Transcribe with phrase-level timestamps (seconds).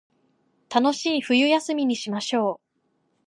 [0.67, 2.55] 楽しい冬休みにしましょう